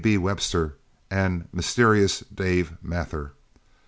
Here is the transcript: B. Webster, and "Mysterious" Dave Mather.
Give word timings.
B. 0.03 0.17
Webster, 0.17 0.73
and 1.11 1.47
"Mysterious" 1.53 2.21
Dave 2.21 2.73
Mather. 2.81 3.33